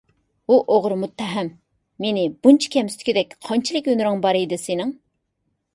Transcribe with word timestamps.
ھۇ 0.51 0.55
ئوغرى 0.75 0.95
مۇتتەھەم! 1.01 1.51
مېنى 2.05 2.25
بۇنچە 2.47 2.73
كەمسىتكۈدەك 2.77 3.37
قانچىلىك 3.51 3.93
ھۈنىرىڭ 3.95 4.27
بار 4.27 4.41
ئىدى 4.43 4.63
سېنىڭ؟ 4.67 4.99